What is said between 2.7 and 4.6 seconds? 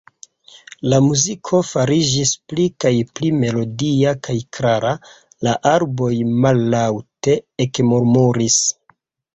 kaj pli melodia kaj